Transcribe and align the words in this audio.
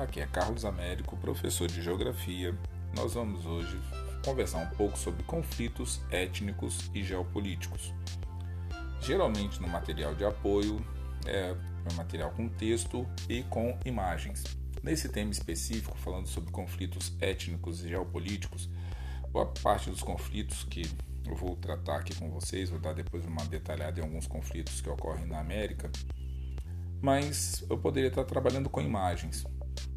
Aqui 0.00 0.18
é 0.18 0.26
Carlos 0.26 0.64
Américo, 0.64 1.14
professor 1.18 1.68
de 1.68 1.82
Geografia. 1.82 2.58
Nós 2.96 3.12
vamos 3.12 3.44
hoje 3.44 3.78
conversar 4.24 4.56
um 4.56 4.74
pouco 4.74 4.98
sobre 4.98 5.22
conflitos 5.24 6.00
étnicos 6.10 6.90
e 6.94 7.04
geopolíticos. 7.04 7.92
Geralmente 9.02 9.60
no 9.60 9.68
material 9.68 10.14
de 10.14 10.24
apoio 10.24 10.82
é 11.26 11.54
um 11.92 11.96
material 11.96 12.30
com 12.30 12.48
texto 12.48 13.06
e 13.28 13.42
com 13.42 13.78
imagens. 13.84 14.42
Nesse 14.82 15.06
tema 15.10 15.32
específico, 15.32 15.98
falando 15.98 16.28
sobre 16.28 16.50
conflitos 16.50 17.12
étnicos 17.20 17.84
e 17.84 17.88
geopolíticos, 17.88 18.70
boa 19.30 19.52
parte 19.62 19.90
dos 19.90 20.02
conflitos 20.02 20.64
que 20.64 20.80
eu 21.26 21.36
vou 21.36 21.56
tratar 21.56 21.96
aqui 21.96 22.14
com 22.14 22.30
vocês, 22.30 22.70
vou 22.70 22.80
dar 22.80 22.94
depois 22.94 23.26
uma 23.26 23.44
detalhada 23.44 24.00
em 24.00 24.02
alguns 24.02 24.26
conflitos 24.26 24.80
que 24.80 24.88
ocorrem 24.88 25.26
na 25.26 25.40
América, 25.40 25.90
mas 27.02 27.62
eu 27.68 27.76
poderia 27.76 28.08
estar 28.08 28.24
trabalhando 28.24 28.70
com 28.70 28.80
imagens. 28.80 29.44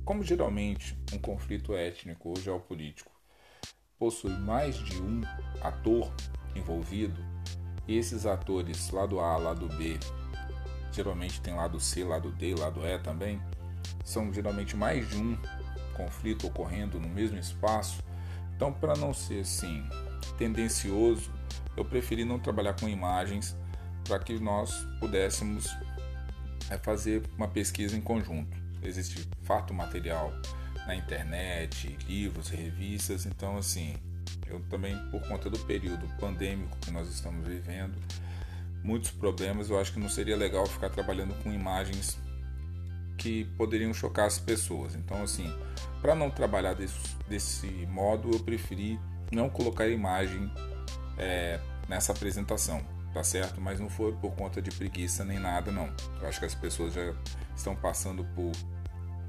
Como 0.06 0.24
geralmente 0.24 0.98
um 1.14 1.18
conflito 1.18 1.74
étnico 1.74 2.30
ou 2.30 2.36
geopolítico 2.36 3.12
possui 3.98 4.34
mais 4.34 4.76
de 4.76 5.02
um 5.02 5.22
ator 5.62 6.12
envolvido, 6.56 7.24
e 7.88 7.98
esses 7.98 8.26
atores, 8.26 8.92
lado 8.92 9.20
A, 9.20 9.38
lado 9.38 9.68
B, 9.68 10.00
geralmente 10.92 11.42
tem 11.42 11.54
lado 11.54 11.80
C, 11.80 12.04
lado 12.04 12.32
D, 12.32 12.56
lado 12.56 12.86
E 12.86 12.98
também, 13.00 13.42
são 14.04 14.32
geralmente 14.34 14.76
mais 14.76 15.10
de 15.10 15.18
um 15.18 15.38
conflito 15.96 16.48
ocorrendo 16.48 17.00
no 17.00 17.08
mesmo 17.08 17.38
espaço. 17.38 18.02
Então, 18.56 18.72
para 18.72 18.96
não 18.96 19.14
ser 19.14 19.42
assim 19.42 19.84
tendencioso, 20.38 21.32
eu 21.76 21.84
preferi 21.84 22.24
não 22.24 22.40
trabalhar 22.40 22.74
com 22.74 22.88
imagens 22.88 23.56
para 24.08 24.20
que 24.20 24.40
nós 24.40 24.86
pudéssemos 25.00 25.76
é 26.70 26.78
fazer 26.78 27.24
uma 27.38 27.48
pesquisa 27.48 27.98
em 27.98 28.02
conjunto. 28.02 28.63
Existe 28.84 29.28
fato 29.44 29.74
material 29.74 30.32
na 30.86 30.96
internet, 30.96 31.98
livros, 32.08 32.50
revistas, 32.50 33.26
então 33.26 33.58
assim, 33.58 33.96
eu 34.48 34.60
também 34.70 34.98
por 35.10 35.22
conta 35.28 35.50
do 35.50 35.58
período 35.60 36.08
pandêmico 36.20 36.78
que 36.80 36.92
nós 36.92 37.10
estamos 37.10 37.48
vivendo, 37.48 37.98
muitos 38.84 39.12
problemas, 39.12 39.70
eu 39.70 39.80
acho 39.80 39.94
que 39.94 40.00
não 40.00 40.10
seria 40.10 40.36
legal 40.36 40.66
ficar 40.66 40.90
trabalhando 40.90 41.34
com 41.42 41.54
imagens 41.54 42.18
que 43.18 43.46
poderiam 43.58 43.94
chocar 43.94 44.26
as 44.26 44.38
pessoas. 44.38 44.96
Então 44.96 45.24
assim, 45.24 45.54
para 46.02 46.14
não 46.14 46.30
trabalhar 46.30 46.74
desse, 46.74 47.16
desse 47.30 47.68
modo, 47.88 48.32
eu 48.32 48.40
preferi 48.40 49.00
não 49.32 49.50
colocar 49.50 49.88
imagem 49.88 50.52
é, 51.18 51.60
nessa 51.88 52.12
apresentação 52.12 52.86
tá 53.14 53.24
certo? 53.24 53.62
Mas 53.62 53.80
não 53.80 53.90
foi 53.90 54.12
por 54.14 54.32
conta 54.34 54.62
de 54.62 54.72
preguiça 54.72 55.24
nem 55.24 55.40
nada, 55.40 55.72
não. 55.72 55.94
Eu 56.20 56.28
acho 56.28 56.40
que 56.40 56.46
as 56.46 56.56
pessoas 56.56 56.94
já 56.94 57.14
estão 57.56 57.76
passando 57.76 58.26
por 58.36 58.52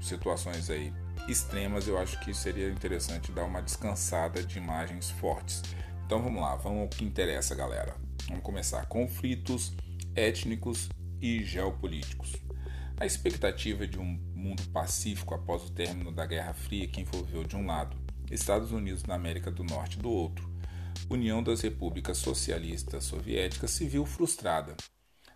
situações 0.05 0.69
aí 0.69 0.93
extremas. 1.27 1.87
Eu 1.87 1.97
acho 1.97 2.19
que 2.19 2.33
seria 2.33 2.69
interessante 2.69 3.31
dar 3.31 3.43
uma 3.43 3.61
descansada 3.61 4.43
de 4.43 4.57
imagens 4.57 5.09
fortes. 5.09 5.61
Então 6.05 6.21
vamos 6.21 6.41
lá, 6.41 6.55
vamos 6.55 6.81
ao 6.81 6.87
que 6.87 7.03
interessa, 7.03 7.55
galera. 7.55 7.95
Vamos 8.27 8.43
começar. 8.43 8.85
Conflitos 8.85 9.73
étnicos 10.15 10.89
e 11.19 11.43
geopolíticos. 11.43 12.35
A 12.99 13.05
expectativa 13.05 13.85
de 13.85 13.99
um 13.99 14.19
mundo 14.33 14.63
pacífico 14.69 15.33
após 15.33 15.63
o 15.63 15.71
término 15.71 16.11
da 16.11 16.25
Guerra 16.25 16.53
Fria 16.53 16.87
que 16.87 17.01
envolveu 17.01 17.43
de 17.43 17.55
um 17.55 17.65
lado 17.65 17.97
Estados 18.31 18.71
Unidos 18.71 19.03
na 19.03 19.15
América 19.15 19.51
do 19.51 19.63
Norte 19.63 19.99
do 19.99 20.09
outro 20.09 20.55
União 21.09 21.43
das 21.43 21.61
Repúblicas 21.61 22.17
Socialistas 22.17 23.03
Soviéticas 23.03 23.71
se 23.71 23.87
viu 23.87 24.05
frustrada. 24.05 24.75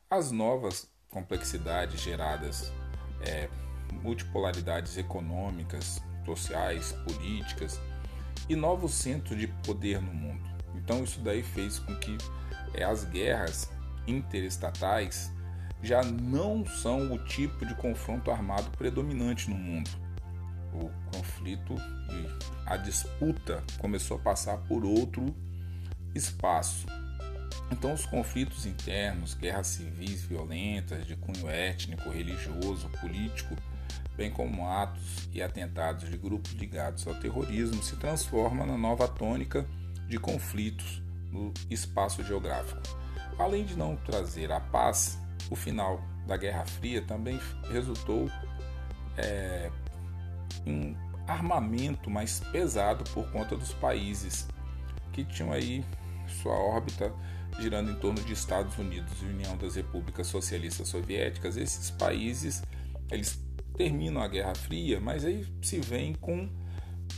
As 0.09 0.31
novas 0.31 0.89
complexidades 1.09 2.01
geradas, 2.01 2.71
é, 3.21 3.47
multipolaridades 3.91 4.97
econômicas, 4.97 6.01
sociais, 6.25 6.91
políticas 7.05 7.79
e 8.47 8.55
novos 8.55 8.93
centros 8.93 9.39
de 9.39 9.47
poder 9.47 10.01
no 10.01 10.13
mundo. 10.13 10.47
Então 10.75 11.03
isso 11.03 11.19
daí 11.21 11.43
fez 11.43 11.79
com 11.79 11.95
que 11.95 12.17
é, 12.73 12.83
as 12.83 13.03
guerras 13.05 13.69
interestatais 14.07 15.31
já 15.81 16.03
não 16.03 16.65
são 16.65 17.11
o 17.13 17.17
tipo 17.25 17.65
de 17.65 17.73
confronto 17.75 18.31
armado 18.31 18.69
predominante 18.71 19.49
no 19.49 19.55
mundo. 19.55 19.89
O 20.73 20.89
conflito 21.15 21.75
e 22.11 22.49
a 22.65 22.77
disputa 22.77 23.63
começou 23.79 24.17
a 24.17 24.19
passar 24.19 24.57
por 24.57 24.85
outro 24.85 25.33
espaço. 26.13 26.85
Então, 27.71 27.93
os 27.93 28.05
conflitos 28.05 28.65
internos, 28.65 29.35
guerras 29.35 29.67
civis 29.67 30.23
violentas 30.23 31.05
de 31.05 31.15
cunho 31.15 31.47
étnico, 31.49 32.09
religioso, 32.09 32.89
político, 32.99 33.55
bem 34.19 34.29
como 34.29 34.67
atos 34.67 35.29
e 35.31 35.41
atentados 35.41 36.09
de 36.09 36.17
grupos 36.17 36.51
ligados 36.51 37.07
ao 37.07 37.15
terrorismo, 37.15 37.81
se 37.81 37.95
transformam 37.95 38.67
na 38.67 38.77
nova 38.77 39.07
tônica 39.07 39.65
de 40.09 40.19
conflitos 40.19 41.01
no 41.31 41.53
espaço 41.69 42.21
geográfico. 42.21 42.81
Além 43.37 43.63
de 43.63 43.77
não 43.77 43.95
trazer 43.95 44.51
a 44.51 44.59
paz, 44.59 45.17
o 45.49 45.55
final 45.55 46.01
da 46.27 46.35
Guerra 46.35 46.65
Fria 46.65 47.01
também 47.01 47.39
resultou 47.71 48.29
é, 49.15 49.71
em 50.65 50.97
armamento 51.25 52.09
mais 52.09 52.41
pesado 52.51 53.05
por 53.11 53.31
conta 53.31 53.55
dos 53.55 53.73
países 53.73 54.49
que 55.13 55.23
tinham 55.23 55.53
aí 55.53 55.85
sua 56.41 56.53
órbita 56.53 57.13
girando 57.57 57.91
em 57.91 57.95
torno 57.95 58.21
de 58.21 58.33
Estados 58.33 58.77
Unidos 58.77 59.13
e 59.21 59.25
União 59.25 59.55
das 59.55 59.75
Repúblicas 59.75 60.27
Socialistas 60.27 60.89
Soviéticas, 60.89 61.55
esses 61.55 61.89
países 61.89 62.61
eles 63.09 63.39
terminam 63.79 64.21
a 64.21 64.27
Guerra 64.27 64.53
Fria, 64.53 64.99
mas 64.99 65.23
aí 65.23 65.47
se 65.61 65.79
vêm 65.79 66.13
com 66.13 66.49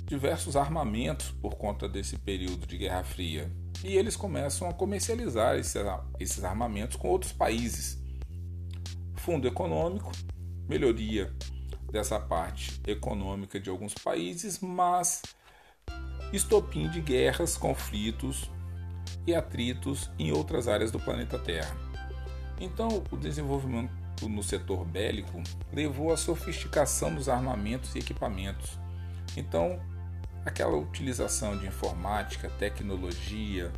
diversos 0.05 0.55
armamentos 0.55 1.31
por 1.41 1.55
conta 1.55 1.89
desse 1.89 2.19
período 2.19 2.67
de 2.67 2.77
Guerra 2.77 3.03
Fria. 3.03 3.51
E 3.83 3.97
eles 3.97 4.16
começam 4.16 4.69
a 4.69 4.73
comercializar 4.73 5.55
esses 5.57 6.44
armamentos 6.44 6.97
com 6.97 7.07
outros 7.07 7.33
países. 7.33 7.99
Fundo 9.16 9.47
econômico, 9.47 10.11
melhoria 10.69 11.35
dessa 11.91 12.19
parte 12.19 12.79
econômica 12.85 13.59
de 13.59 13.72
alguns 13.72 13.95
países, 13.95 14.59
mas 14.59 15.23
estopim 16.31 16.88
de 16.89 17.01
guerras, 17.01 17.57
conflitos 17.57 18.51
e 19.25 19.33
atritos 19.33 20.11
em 20.19 20.31
outras 20.31 20.67
áreas 20.67 20.91
do 20.91 20.99
planeta 20.99 21.39
Terra. 21.39 21.75
Então, 22.59 23.03
o 23.09 23.17
desenvolvimento 23.17 24.00
no 24.22 24.44
setor 24.44 24.85
bélico 24.85 25.41
levou 25.73 26.11
à 26.11 26.17
sofisticação 26.17 27.13
dos 27.16 27.27
armamentos 27.27 27.95
e 27.95 27.99
equipamentos. 27.99 28.77
Então, 29.35 29.79
aquela 30.45 30.75
utilização 30.77 31.57
de 31.57 31.67
informática, 31.67 32.49
tecnologia, 32.59 33.72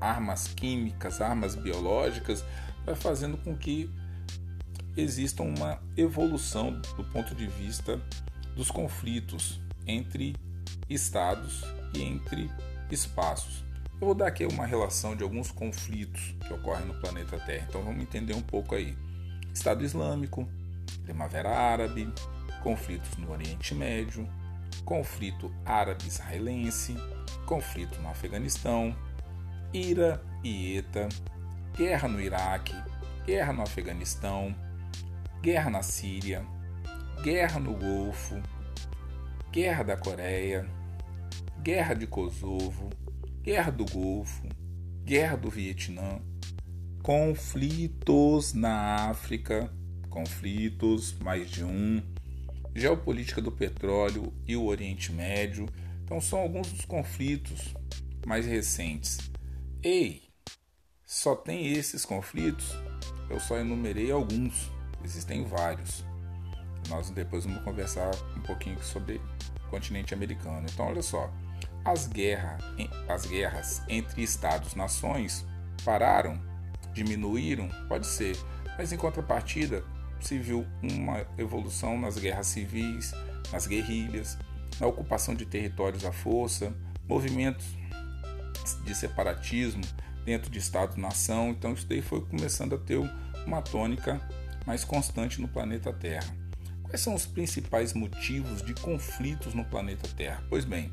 armas 0.00 0.48
químicas, 0.48 1.20
armas 1.20 1.54
biológicas, 1.54 2.44
vai 2.84 2.94
fazendo 2.94 3.36
com 3.38 3.56
que 3.56 3.90
exista 4.96 5.42
uma 5.42 5.80
evolução 5.96 6.80
do 6.96 7.04
ponto 7.04 7.34
de 7.34 7.46
vista 7.46 8.00
dos 8.56 8.70
conflitos 8.70 9.60
entre 9.86 10.34
estados 10.88 11.62
e 11.94 12.02
entre 12.02 12.50
espaços. 12.90 13.69
Eu 14.00 14.06
vou 14.06 14.14
dar 14.14 14.28
aqui 14.28 14.46
uma 14.46 14.64
relação 14.64 15.14
de 15.14 15.22
alguns 15.22 15.50
conflitos 15.50 16.34
que 16.40 16.54
ocorrem 16.54 16.86
no 16.86 16.94
planeta 16.94 17.38
Terra. 17.38 17.66
Então 17.68 17.82
vamos 17.82 18.02
entender 18.02 18.32
um 18.32 18.40
pouco 18.40 18.74
aí. 18.74 18.96
Estado 19.52 19.84
Islâmico, 19.84 20.48
Primavera 21.02 21.50
Árabe, 21.50 22.10
conflitos 22.62 23.14
no 23.18 23.30
Oriente 23.30 23.74
Médio, 23.74 24.26
conflito 24.86 25.54
árabe-israelense, 25.66 26.96
conflito 27.44 28.00
no 28.00 28.08
Afeganistão, 28.08 28.96
Ira 29.70 30.22
e 30.42 30.78
ETA, 30.78 31.06
guerra 31.76 32.08
no 32.08 32.22
Iraque, 32.22 32.74
guerra 33.26 33.52
no 33.52 33.60
Afeganistão, 33.60 34.56
guerra 35.42 35.68
na 35.68 35.82
Síria, 35.82 36.42
guerra 37.22 37.60
no 37.60 37.74
Golfo, 37.74 38.40
guerra 39.52 39.82
da 39.82 39.96
Coreia, 39.98 40.66
guerra 41.62 41.92
de 41.92 42.06
Kosovo, 42.06 42.88
Guerra 43.42 43.70
do 43.70 43.86
Golfo, 43.86 44.46
Guerra 45.02 45.36
do 45.36 45.48
Vietnã, 45.48 46.20
conflitos 47.02 48.52
na 48.52 49.08
África, 49.08 49.72
conflitos 50.10 51.14
mais 51.20 51.50
de 51.50 51.64
um, 51.64 52.02
geopolítica 52.74 53.40
do 53.40 53.50
petróleo 53.50 54.30
e 54.46 54.54
o 54.56 54.66
Oriente 54.66 55.10
Médio. 55.10 55.66
Então 56.04 56.20
são 56.20 56.38
alguns 56.38 56.70
dos 56.70 56.84
conflitos 56.84 57.74
mais 58.26 58.44
recentes. 58.44 59.18
Ei, 59.82 60.22
só 61.02 61.34
tem 61.34 61.72
esses 61.72 62.04
conflitos? 62.04 62.76
Eu 63.30 63.40
só 63.40 63.56
enumerei 63.56 64.10
alguns, 64.10 64.70
existem 65.02 65.44
vários. 65.44 66.04
Nós 66.90 67.08
depois 67.08 67.44
vamos 67.44 67.64
conversar 67.64 68.10
um 68.36 68.42
pouquinho 68.42 68.82
sobre 68.82 69.18
o 69.64 69.70
continente 69.70 70.12
americano. 70.12 70.66
Então 70.70 70.88
olha 70.88 71.02
só, 71.02 71.32
as, 71.84 72.06
guerra, 72.06 72.58
as 73.08 73.26
guerras 73.26 73.82
entre 73.88 74.22
Estados-nações 74.22 75.46
pararam, 75.84 76.40
diminuíram, 76.92 77.68
pode 77.88 78.06
ser, 78.06 78.36
mas 78.76 78.92
em 78.92 78.96
contrapartida, 78.96 79.84
se 80.20 80.38
viu 80.38 80.66
uma 80.82 81.26
evolução 81.38 81.98
nas 81.98 82.18
guerras 82.18 82.46
civis, 82.48 83.12
nas 83.52 83.66
guerrilhas, 83.66 84.38
na 84.78 84.86
ocupação 84.86 85.34
de 85.34 85.46
territórios 85.46 86.04
à 86.04 86.12
força, 86.12 86.72
movimentos 87.08 87.66
de 88.84 88.94
separatismo 88.94 89.82
dentro 90.24 90.50
de 90.50 90.58
Estado-nação. 90.58 91.50
Então, 91.50 91.72
isso 91.72 91.86
daí 91.86 92.02
foi 92.02 92.20
começando 92.20 92.74
a 92.74 92.78
ter 92.78 92.98
uma 93.46 93.62
tônica 93.62 94.20
mais 94.66 94.84
constante 94.84 95.40
no 95.40 95.48
planeta 95.48 95.92
Terra. 95.92 96.34
Quais 96.82 97.00
são 97.00 97.14
os 97.14 97.24
principais 97.24 97.94
motivos 97.94 98.62
de 98.62 98.74
conflitos 98.74 99.54
no 99.54 99.64
planeta 99.64 100.08
Terra? 100.16 100.42
Pois 100.48 100.64
bem, 100.64 100.92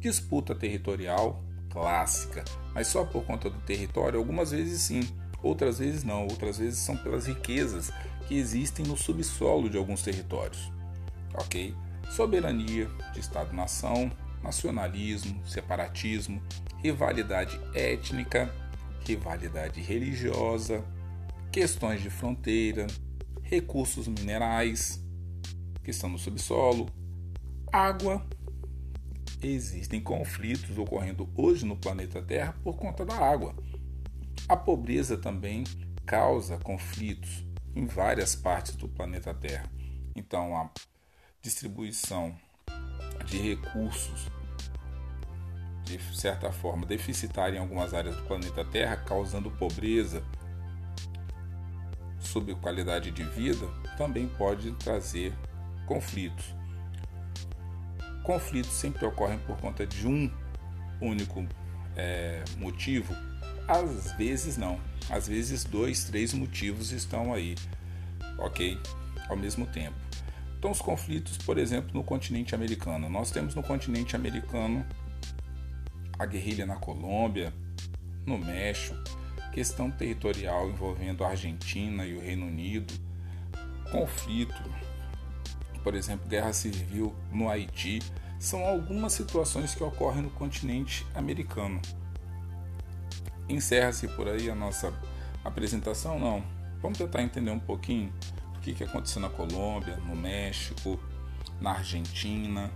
disputa 0.00 0.54
territorial 0.54 1.42
clássica, 1.70 2.44
mas 2.74 2.86
só 2.86 3.04
por 3.04 3.24
conta 3.24 3.50
do 3.50 3.60
território, 3.60 4.18
algumas 4.18 4.50
vezes 4.50 4.82
sim, 4.82 5.00
outras 5.42 5.78
vezes 5.78 6.04
não, 6.04 6.22
outras 6.22 6.58
vezes 6.58 6.78
são 6.78 6.96
pelas 6.96 7.26
riquezas 7.26 7.90
que 8.26 8.36
existem 8.36 8.86
no 8.86 8.96
subsolo 8.96 9.68
de 9.68 9.76
alguns 9.76 10.02
territórios. 10.02 10.72
OK? 11.34 11.74
Soberania 12.10 12.88
de 13.12 13.20
Estado-nação, 13.20 14.10
nacionalismo, 14.42 15.46
separatismo, 15.46 16.42
rivalidade 16.82 17.60
étnica, 17.74 18.52
rivalidade 19.04 19.80
religiosa, 19.80 20.84
questões 21.50 22.02
de 22.02 22.10
fronteira, 22.10 22.86
recursos 23.42 24.06
minerais 24.06 25.02
que 25.82 25.90
estão 25.90 26.10
no 26.10 26.18
subsolo, 26.18 26.86
água. 27.72 28.24
Existem 29.40 30.00
conflitos 30.00 30.76
ocorrendo 30.76 31.28
hoje 31.36 31.64
no 31.64 31.76
planeta 31.76 32.20
Terra 32.20 32.56
por 32.64 32.76
conta 32.76 33.04
da 33.04 33.14
água. 33.14 33.54
A 34.48 34.56
pobreza 34.56 35.16
também 35.16 35.62
causa 36.04 36.58
conflitos 36.58 37.46
em 37.74 37.86
várias 37.86 38.34
partes 38.34 38.74
do 38.74 38.88
planeta 38.88 39.32
Terra. 39.32 39.70
Então, 40.16 40.56
a 40.56 40.70
distribuição 41.40 42.34
de 43.26 43.38
recursos 43.38 44.28
de 45.84 45.98
certa 46.14 46.50
forma 46.50 46.84
deficitária 46.84 47.56
em 47.56 47.60
algumas 47.60 47.94
áreas 47.94 48.16
do 48.16 48.22
planeta 48.24 48.64
Terra, 48.64 48.96
causando 48.96 49.50
pobreza, 49.52 50.22
subqualidade 52.18 53.10
de 53.10 53.22
vida, 53.22 53.66
também 53.96 54.28
pode 54.28 54.72
trazer 54.72 55.32
conflitos. 55.86 56.57
Conflitos 58.28 58.72
sempre 58.72 59.06
ocorrem 59.06 59.38
por 59.38 59.56
conta 59.56 59.86
de 59.86 60.06
um 60.06 60.30
único 61.00 61.46
é, 61.96 62.44
motivo? 62.58 63.14
Às 63.66 64.12
vezes 64.18 64.58
não. 64.58 64.78
Às 65.08 65.26
vezes 65.26 65.64
dois, 65.64 66.04
três 66.04 66.34
motivos 66.34 66.92
estão 66.92 67.32
aí, 67.32 67.54
ok? 68.36 68.78
Ao 69.30 69.34
mesmo 69.34 69.66
tempo. 69.68 69.96
Então, 70.58 70.70
os 70.70 70.82
conflitos, 70.82 71.38
por 71.38 71.56
exemplo, 71.56 71.88
no 71.94 72.04
continente 72.04 72.54
americano. 72.54 73.08
Nós 73.08 73.30
temos 73.30 73.54
no 73.54 73.62
continente 73.62 74.14
americano 74.14 74.84
a 76.18 76.26
guerrilha 76.26 76.66
na 76.66 76.76
Colômbia, 76.76 77.50
no 78.26 78.36
México, 78.36 78.94
questão 79.54 79.90
territorial 79.90 80.68
envolvendo 80.68 81.24
a 81.24 81.28
Argentina 81.28 82.04
e 82.04 82.14
o 82.14 82.20
Reino 82.20 82.44
Unido, 82.44 82.92
conflito, 83.90 84.62
por 85.82 85.94
exemplo, 85.94 86.28
guerra 86.28 86.52
civil 86.52 87.16
no 87.32 87.48
Haiti, 87.48 88.00
são 88.38 88.64
algumas 88.64 89.12
situações 89.12 89.74
que 89.74 89.82
ocorrem 89.82 90.22
no 90.22 90.30
continente 90.30 91.06
americano. 91.14 91.80
Encerra-se 93.48 94.08
por 94.08 94.28
aí 94.28 94.50
a 94.50 94.54
nossa 94.54 94.92
apresentação? 95.44 96.18
Não. 96.18 96.42
Vamos 96.80 96.98
tentar 96.98 97.22
entender 97.22 97.50
um 97.50 97.58
pouquinho 97.58 98.12
o 98.56 98.60
que, 98.60 98.74
que 98.74 98.84
aconteceu 98.84 99.20
na 99.20 99.28
Colômbia, 99.28 99.96
no 99.98 100.14
México, 100.14 100.98
na 101.60 101.72
Argentina, 101.72 102.70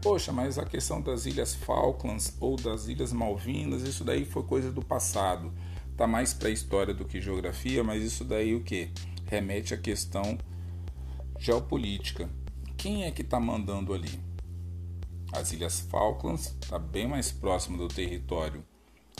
Poxa, 0.00 0.30
mas 0.30 0.58
a 0.58 0.64
questão 0.64 1.00
das 1.00 1.26
Ilhas 1.26 1.54
Falklands 1.54 2.36
ou 2.40 2.56
das 2.56 2.86
Ilhas 2.86 3.12
Malvinas, 3.12 3.82
isso 3.82 4.04
daí 4.04 4.24
foi 4.24 4.44
coisa 4.44 4.70
do 4.70 4.80
passado. 4.80 5.52
Tá 5.96 6.06
mais 6.06 6.32
para 6.32 6.50
história 6.50 6.94
do 6.94 7.04
que 7.04 7.20
geografia, 7.20 7.82
mas 7.82 8.04
isso 8.04 8.24
daí 8.24 8.54
o 8.54 8.62
que? 8.62 8.90
Remete 9.26 9.74
à 9.74 9.76
questão 9.76 10.38
geopolítica. 11.36 12.30
Quem 12.76 13.04
é 13.04 13.10
que 13.10 13.22
está 13.22 13.40
mandando 13.40 13.92
ali? 13.92 14.20
As 15.32 15.52
Ilhas 15.52 15.80
Falklands 15.80 16.54
está 16.60 16.78
bem 16.78 17.06
mais 17.06 17.30
próximo 17.30 17.76
do 17.76 17.88
território 17.88 18.64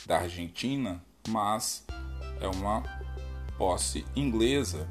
da 0.06 0.18
Argentina, 0.18 1.02
mas 1.28 1.84
é 2.40 2.48
uma 2.48 2.82
posse 3.56 4.04
inglesa. 4.16 4.88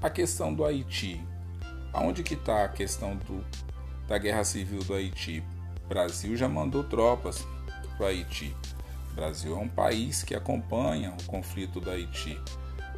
A 0.00 0.08
questão 0.08 0.54
do 0.54 0.64
Haiti, 0.64 1.20
aonde 1.92 2.22
que 2.22 2.34
está 2.34 2.64
a 2.64 2.68
questão 2.68 3.16
do 3.16 3.44
da 4.10 4.18
Guerra 4.18 4.42
Civil 4.42 4.82
do 4.82 4.92
Haiti. 4.92 5.40
O 5.84 5.88
Brasil 5.88 6.36
já 6.36 6.48
mandou 6.48 6.82
tropas 6.82 7.46
para 7.96 8.06
o 8.06 8.08
Haiti. 8.08 8.56
O 9.12 9.14
Brasil 9.14 9.54
é 9.54 9.58
um 9.58 9.68
país 9.68 10.24
que 10.24 10.34
acompanha 10.34 11.12
o 11.12 11.24
conflito 11.26 11.80
do 11.80 11.88
Haiti. 11.88 12.36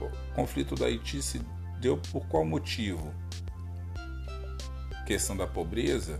O 0.01 0.35
conflito 0.35 0.75
do 0.75 0.83
Haiti 0.83 1.21
se 1.21 1.39
deu 1.79 1.99
por 2.11 2.27
qual 2.29 2.47
motivo? 2.47 3.13
Questão 5.05 5.37
da 5.37 5.47
pobreza. 5.47 6.19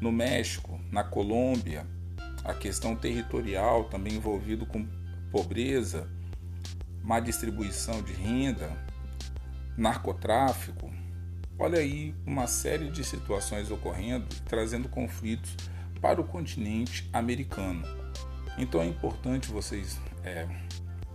No 0.00 0.12
México, 0.12 0.80
na 0.90 1.04
Colômbia, 1.04 1.86
a 2.44 2.52
questão 2.52 2.94
territorial 2.94 3.84
também 3.84 4.14
envolvido 4.14 4.66
com 4.66 4.86
pobreza, 5.30 6.08
má 7.02 7.20
distribuição 7.20 8.02
de 8.02 8.12
renda, 8.12 8.70
narcotráfico, 9.76 10.90
Olha 11.56 11.78
aí 11.78 12.12
uma 12.26 12.48
série 12.48 12.90
de 12.90 13.04
situações 13.04 13.70
ocorrendo 13.70 14.26
trazendo 14.46 14.88
conflitos 14.88 15.56
para 16.00 16.20
o 16.20 16.24
continente 16.24 17.08
americano. 17.12 17.84
Então 18.58 18.82
é 18.82 18.86
importante 18.86 19.52
vocês 19.52 20.00
é, 20.24 20.48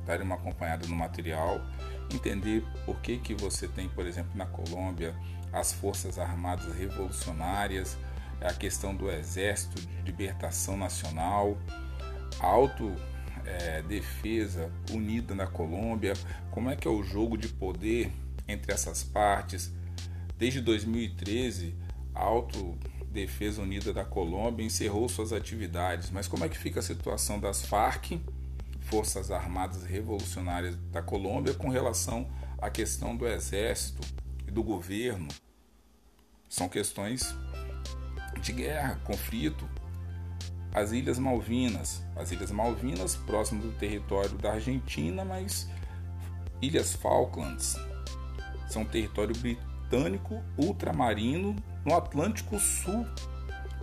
darem 0.05 0.25
uma 0.25 0.35
acompanhada 0.35 0.87
no 0.87 0.95
material, 0.95 1.61
entender 2.13 2.63
por 2.85 3.01
que, 3.01 3.17
que 3.17 3.35
você 3.35 3.67
tem, 3.67 3.89
por 3.89 4.05
exemplo, 4.05 4.31
na 4.33 4.45
Colômbia, 4.45 5.13
as 5.51 5.73
Forças 5.73 6.17
Armadas 6.17 6.73
Revolucionárias, 6.73 7.97
a 8.41 8.53
questão 8.53 8.95
do 8.95 9.09
Exército 9.09 9.81
de 9.81 9.87
Libertação 10.03 10.77
Nacional, 10.77 11.57
a 12.39 12.47
autodefesa 12.47 13.01
é, 14.61 14.93
unida 14.93 15.35
na 15.35 15.47
Colômbia, 15.47 16.13
como 16.51 16.69
é 16.69 16.75
que 16.75 16.87
é 16.87 16.91
o 16.91 17.03
jogo 17.03 17.37
de 17.37 17.47
poder 17.47 18.11
entre 18.47 18.71
essas 18.73 19.03
partes, 19.03 19.71
Desde 20.39 20.61
2013, 20.61 21.75
a 22.15 22.23
Autodefesa 22.23 23.61
Unida 23.61 23.91
da 23.91 24.05
Colômbia 24.05 24.65
encerrou 24.65 25.09
suas 25.09 25.33
atividades. 25.33 26.09
Mas 26.11 26.29
como 26.29 26.45
é 26.45 26.49
que 26.49 26.57
fica 26.57 26.79
a 26.79 26.83
situação 26.83 27.41
das 27.41 27.61
FARC, 27.61 28.21
Forças 28.79 29.31
Armadas 29.31 29.83
Revolucionárias 29.83 30.77
da 30.93 31.01
Colômbia, 31.01 31.53
com 31.53 31.67
relação 31.67 32.25
à 32.57 32.69
questão 32.69 33.17
do 33.17 33.27
exército 33.27 34.01
e 34.47 34.51
do 34.51 34.63
governo? 34.63 35.27
São 36.47 36.69
questões 36.69 37.35
de 38.41 38.53
guerra, 38.53 38.99
conflito. 39.03 39.67
As 40.71 40.91
Ilhas 40.91 41.17
Malvinas, 41.17 42.03
as 42.15 42.31
Ilhas 42.31 42.51
Malvinas 42.51 43.15
próximo 43.15 43.61
do 43.61 43.71
território 43.73 44.37
da 44.37 44.53
Argentina, 44.53 45.25
mas 45.25 45.67
Ilhas 46.61 46.93
Falklands 46.93 47.75
são 48.67 48.85
território 48.85 49.35
britânico 49.35 50.43
ultramarino 50.57 51.55
no 51.83 51.95
Atlântico 51.95 52.59
Sul, 52.59 53.05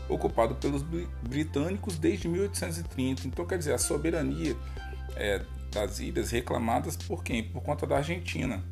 ocupado 0.08 0.54
pelos 0.54 0.84
britânicos 1.22 1.98
desde 1.98 2.28
1830. 2.28 3.26
Então, 3.26 3.44
quer 3.44 3.58
dizer, 3.58 3.75
a 3.75 3.78
soberania 3.78 4.56
é, 5.16 5.44
das 5.72 5.98
ilhas 5.98 6.30
reclamadas 6.30 6.96
por 6.96 7.25
quem? 7.25 7.42
Por 7.42 7.62
conta 7.62 7.86
da 7.86 7.96
Argentina. 7.96 8.62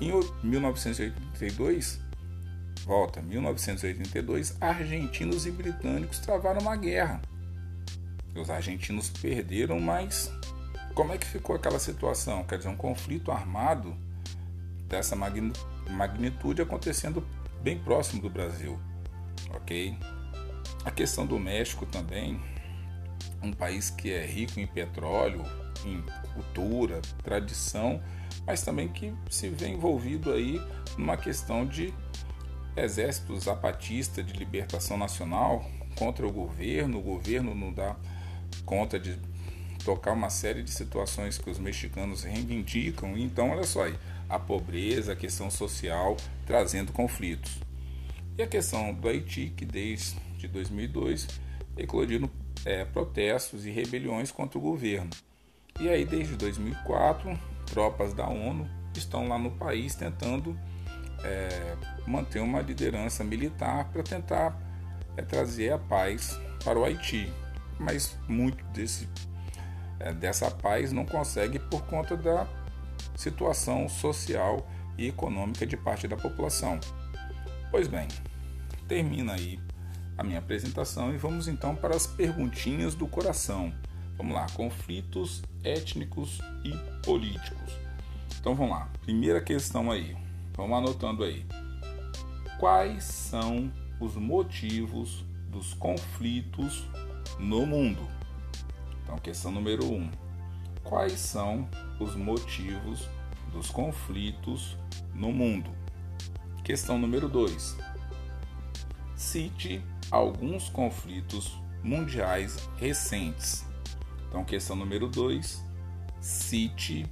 Em 0.00 0.10
1982, 0.42 2.00
volta, 2.84 3.20
1982, 3.22 4.56
argentinos 4.60 5.46
e 5.46 5.50
britânicos 5.50 6.18
travaram 6.18 6.60
uma 6.60 6.76
guerra. 6.76 7.20
Os 8.34 8.50
argentinos 8.50 9.10
perderam, 9.10 9.78
mas 9.78 10.32
como 10.94 11.12
é 11.12 11.18
que 11.18 11.26
ficou 11.26 11.56
aquela 11.56 11.78
situação? 11.78 12.44
Quer 12.44 12.58
dizer, 12.58 12.68
um 12.68 12.76
conflito 12.76 13.30
armado 13.30 13.96
dessa 14.88 15.16
magnitude 15.16 16.62
acontecendo 16.62 17.26
bem 17.62 17.78
próximo 17.78 18.20
do 18.20 18.28
Brasil, 18.28 18.78
ok? 19.54 19.96
A 20.84 20.90
questão 20.90 21.26
do 21.26 21.38
México 21.38 21.86
também, 21.86 22.40
um 23.42 23.52
país 23.52 23.90
que 23.90 24.12
é 24.12 24.24
rico 24.24 24.58
em 24.58 24.66
petróleo, 24.66 25.44
em 25.84 26.02
cultura, 26.34 27.00
tradição, 27.22 28.02
mas 28.46 28.62
também 28.62 28.88
que 28.88 29.14
se 29.30 29.48
vê 29.48 29.68
envolvido 29.68 30.32
aí 30.32 30.60
numa 30.98 31.16
questão 31.16 31.64
de 31.64 31.94
exército 32.76 33.38
zapatista 33.38 34.22
de 34.22 34.32
libertação 34.32 34.96
nacional 34.96 35.64
contra 35.96 36.26
o 36.26 36.32
governo, 36.32 36.98
o 36.98 37.02
governo 37.02 37.54
não 37.54 37.72
dá 37.72 37.96
conta 38.64 38.98
de 38.98 39.18
tocar 39.84 40.12
uma 40.12 40.30
série 40.30 40.62
de 40.62 40.70
situações 40.70 41.38
que 41.38 41.50
os 41.50 41.58
mexicanos 41.58 42.22
reivindicam. 42.22 43.16
Então, 43.16 43.50
olha 43.50 43.64
só 43.64 43.84
aí, 43.84 43.94
a 44.28 44.38
pobreza, 44.38 45.12
a 45.12 45.16
questão 45.16 45.50
social, 45.50 46.16
trazendo 46.46 46.92
conflitos. 46.92 47.58
E 48.38 48.42
a 48.42 48.46
questão 48.46 48.94
do 48.94 49.08
Haiti, 49.08 49.52
que 49.56 49.64
desde 49.64 50.16
2002 50.48 51.28
eclodiram 51.76 52.30
é, 52.64 52.84
protestos 52.84 53.66
e 53.66 53.70
rebeliões 53.70 54.30
contra 54.30 54.58
o 54.58 54.62
governo. 54.62 55.10
E 55.80 55.88
aí, 55.88 56.04
desde 56.04 56.36
2004, 56.36 57.38
tropas 57.66 58.14
da 58.14 58.28
ONU 58.28 58.68
estão 58.94 59.28
lá 59.28 59.38
no 59.38 59.50
país 59.50 59.94
tentando 59.94 60.56
é, 61.24 61.76
manter 62.06 62.40
uma 62.40 62.60
liderança 62.60 63.22
militar 63.24 63.88
para 63.92 64.02
tentar 64.02 64.58
é, 65.16 65.22
trazer 65.22 65.72
a 65.72 65.78
paz 65.78 66.38
para 66.64 66.78
o 66.78 66.84
Haiti. 66.84 67.32
Mas 67.78 68.18
muito 68.28 68.64
desse, 68.66 69.08
é, 69.98 70.12
dessa 70.12 70.50
paz 70.50 70.92
não 70.92 71.04
consegue 71.04 71.58
por 71.58 71.82
conta 71.86 72.16
da 72.16 72.46
situação 73.16 73.88
social 73.88 74.68
e 74.96 75.08
econômica 75.08 75.66
de 75.66 75.76
parte 75.76 76.06
da 76.06 76.16
população. 76.16 76.78
Pois 77.70 77.88
bem, 77.88 78.08
termina 78.86 79.34
aí 79.34 79.58
a 80.16 80.22
minha 80.22 80.38
apresentação 80.38 81.14
e 81.14 81.16
vamos 81.16 81.48
então 81.48 81.74
para 81.74 81.96
as 81.96 82.06
perguntinhas 82.06 82.94
do 82.94 83.06
coração. 83.06 83.72
Vamos 84.16 84.34
lá, 84.34 84.46
conflitos 84.54 85.42
étnicos 85.64 86.40
e 86.64 86.72
políticos. 87.04 87.72
Então 88.38 88.54
vamos 88.54 88.72
lá, 88.72 88.88
primeira 89.00 89.40
questão 89.40 89.90
aí, 89.90 90.16
vamos 90.54 90.78
anotando 90.78 91.24
aí. 91.24 91.44
Quais 92.58 93.04
são 93.04 93.72
os 94.00 94.14
motivos 94.14 95.24
dos 95.48 95.74
conflitos 95.74 96.84
no 97.38 97.66
mundo? 97.66 98.06
Então, 99.02 99.16
questão 99.18 99.50
número 99.50 99.84
um: 99.84 100.10
quais 100.82 101.18
são 101.18 101.68
os 101.98 102.14
motivos 102.14 103.08
dos 103.52 103.70
conflitos 103.70 104.76
no 105.14 105.32
mundo? 105.32 105.70
Questão 106.64 106.98
número 106.98 107.28
2. 107.28 107.76
Cite 109.16 109.82
alguns 110.10 110.68
conflitos 110.68 111.58
mundiais 111.82 112.68
recentes. 112.76 113.66
Então, 114.28 114.44
questão 114.44 114.76
número 114.76 115.08
2. 115.08 115.64
Cite 116.20 117.04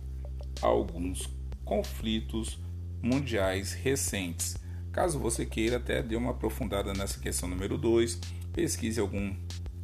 alguns 0.62 1.28
conflitos 1.64 2.59
mundiais 3.02 3.73
recentes. 3.73 4.57
Caso 4.92 5.19
você 5.19 5.47
queira 5.47 5.76
até 5.76 6.02
dê 6.02 6.16
uma 6.16 6.33
aprofundada 6.33 6.92
nessa 6.92 7.21
questão 7.21 7.49
número 7.49 7.78
2, 7.78 8.19
pesquise 8.52 9.00
algum, 9.00 9.35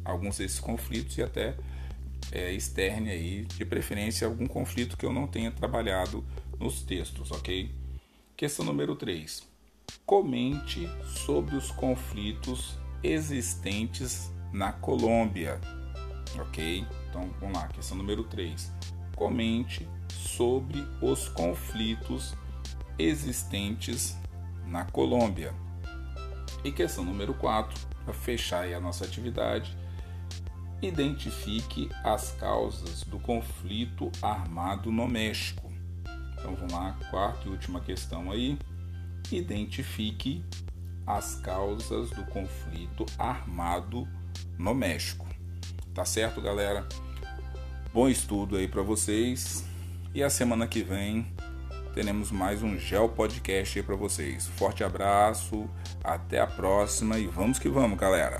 alguns 0.03 0.37
desses 0.37 0.59
conflitos 0.59 1.17
e 1.17 1.23
até 1.23 1.55
é, 2.31 2.51
externe 2.51 3.09
aí, 3.09 3.45
de 3.45 3.65
preferência, 3.65 4.27
algum 4.27 4.47
conflito 4.47 4.97
que 4.97 5.05
eu 5.05 5.13
não 5.13 5.27
tenha 5.27 5.51
trabalhado 5.51 6.25
nos 6.59 6.81
textos, 6.81 7.31
ok? 7.31 7.71
Questão 8.35 8.65
número 8.65 8.95
3. 8.95 9.47
Comente 10.05 10.89
sobre 11.05 11.55
os 11.55 11.71
conflitos 11.71 12.77
existentes 13.01 14.31
na 14.51 14.71
Colômbia. 14.71 15.59
Ok? 16.39 16.85
Então 17.09 17.29
vamos 17.39 17.57
lá, 17.57 17.67
questão 17.67 17.97
número 17.97 18.23
3. 18.25 18.71
Comente 19.15 19.87
sobre 20.11 20.85
os 21.01 21.29
conflitos 21.29 22.35
existentes 22.99 24.17
na 24.65 24.85
Colômbia. 24.85 25.53
E 26.63 26.71
questão 26.71 27.03
número 27.03 27.33
4, 27.33 27.87
para 28.03 28.13
fechar 28.13 28.67
a 28.73 28.79
nossa 28.79 29.05
atividade, 29.05 29.75
identifique 30.81 31.89
as 32.03 32.31
causas 32.33 33.03
do 33.03 33.19
conflito 33.19 34.11
armado 34.21 34.91
no 34.91 35.07
México. 35.07 35.71
Então 36.33 36.55
vamos 36.55 36.73
lá, 36.73 36.97
quarta 37.09 37.47
e 37.47 37.51
última 37.51 37.79
questão 37.79 38.31
aí. 38.31 38.57
Identifique 39.31 40.43
as 41.05 41.35
causas 41.35 42.09
do 42.11 42.23
conflito 42.25 43.05
armado 43.17 44.07
no 44.57 44.73
México. 44.73 45.25
Tá 45.93 46.05
certo, 46.05 46.41
galera? 46.41 46.87
Bom 47.93 48.07
estudo 48.07 48.57
aí 48.57 48.67
para 48.67 48.81
vocês. 48.81 49.65
E 50.13 50.21
a 50.21 50.29
semana 50.29 50.67
que 50.67 50.83
vem 50.83 51.33
teremos 51.97 52.31
mais 52.31 52.61
um 52.61 52.77
Gel 52.77 53.09
Podcast 53.09 53.79
aí 53.79 53.83
para 53.83 53.95
vocês. 53.95 54.45
Forte 54.45 54.83
abraço, 54.83 55.67
até 56.03 56.39
a 56.39 56.45
próxima 56.45 57.17
e 57.17 57.25
vamos 57.25 57.57
que 57.57 57.67
vamos, 57.67 57.97
galera. 57.97 58.37